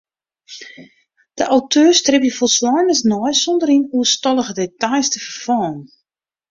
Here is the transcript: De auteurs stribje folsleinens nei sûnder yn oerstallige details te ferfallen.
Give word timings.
De 1.39 1.45
auteurs 1.55 1.97
stribje 2.01 2.35
folsleinens 2.39 3.01
nei 3.11 3.33
sûnder 3.41 3.69
yn 3.77 3.89
oerstallige 3.95 4.53
details 4.61 5.07
te 5.11 5.19
ferfallen. 5.25 5.81